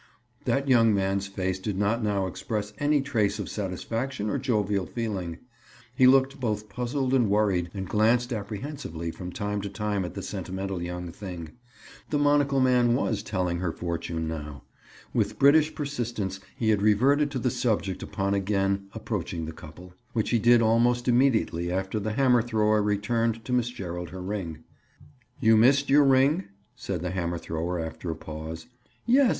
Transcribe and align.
That 0.45 0.67
young 0.67 0.95
man's 0.95 1.27
face 1.27 1.59
did 1.59 1.77
not 1.77 2.01
now 2.03 2.25
express 2.25 2.73
any 2.79 3.01
trace 3.03 3.37
of 3.37 3.47
satisfaction 3.47 4.31
or 4.31 4.39
jovial 4.39 4.87
feeling. 4.87 5.37
He 5.95 6.07
looked 6.07 6.39
both 6.39 6.69
puzzled 6.69 7.13
and 7.13 7.29
worried, 7.29 7.69
and 7.75 7.87
glanced 7.87 8.33
apprehensively 8.33 9.11
from 9.11 9.31
time 9.31 9.61
to 9.61 9.69
time 9.69 10.03
at 10.03 10.15
the 10.15 10.23
sentimental 10.23 10.81
young 10.81 11.11
thing. 11.11 11.51
The 12.09 12.17
monocle 12.17 12.59
man 12.59 12.95
was 12.95 13.21
telling 13.21 13.59
her 13.59 13.71
fortune 13.71 14.27
now. 14.27 14.63
With 15.13 15.37
British 15.37 15.75
persistence 15.75 16.39
he 16.55 16.69
had 16.69 16.81
reverted 16.81 17.29
to 17.29 17.37
the 17.37 17.51
subject 17.51 18.01
upon 18.01 18.33
again 18.33 18.87
approaching 18.93 19.45
the 19.45 19.53
couple, 19.53 19.93
which 20.13 20.31
he 20.31 20.39
did 20.39 20.63
almost 20.63 21.07
immediately 21.07 21.71
after 21.71 21.99
the 21.99 22.13
hammer 22.13 22.41
thrower 22.41 22.81
returned 22.81 23.45
to 23.45 23.53
Miss 23.53 23.69
Gerald 23.69 24.09
her 24.09 24.23
ring. 24.23 24.63
"You 25.39 25.55
missed 25.55 25.91
your 25.91 26.03
ring?" 26.05 26.45
said 26.75 27.03
the 27.03 27.11
hammer 27.11 27.37
thrower 27.37 27.77
after 27.79 28.09
a 28.09 28.15
pause. 28.15 28.65
"Yes. 29.05 29.29